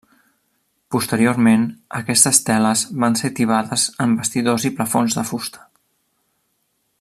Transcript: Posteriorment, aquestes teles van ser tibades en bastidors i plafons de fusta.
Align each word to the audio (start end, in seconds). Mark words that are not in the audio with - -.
Posteriorment, 0.93 1.65
aquestes 1.99 2.39
teles 2.47 2.83
van 3.03 3.19
ser 3.21 3.31
tibades 3.41 3.85
en 4.07 4.17
bastidors 4.23 4.67
i 4.71 4.75
plafons 4.81 5.19
de 5.21 5.27
fusta. 5.33 5.67